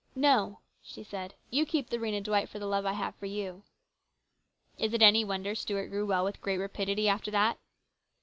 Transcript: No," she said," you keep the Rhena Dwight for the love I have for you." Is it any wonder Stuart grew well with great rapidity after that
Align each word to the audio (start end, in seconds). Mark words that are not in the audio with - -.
No," 0.15 0.61
she 0.81 1.03
said," 1.03 1.35
you 1.51 1.63
keep 1.63 1.91
the 1.91 1.99
Rhena 1.99 2.23
Dwight 2.23 2.49
for 2.49 2.57
the 2.57 2.65
love 2.65 2.87
I 2.87 2.93
have 2.93 3.13
for 3.17 3.27
you." 3.27 3.61
Is 4.79 4.95
it 4.95 5.03
any 5.03 5.23
wonder 5.23 5.53
Stuart 5.53 5.89
grew 5.89 6.07
well 6.07 6.23
with 6.25 6.41
great 6.41 6.57
rapidity 6.57 7.07
after 7.07 7.29
that 7.29 7.59